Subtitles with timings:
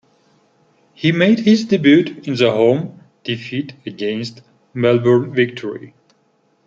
[0.95, 4.41] He made his debut in the home defeat against
[4.73, 5.93] Melbourne Victory.